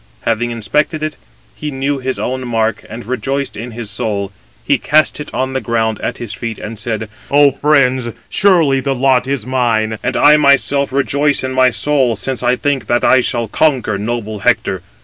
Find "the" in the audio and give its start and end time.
5.53-5.61, 8.79-8.95